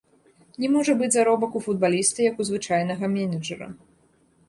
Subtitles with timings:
[0.63, 3.73] Не можа быць заробак у футбаліста, як у звычайнага менеджара.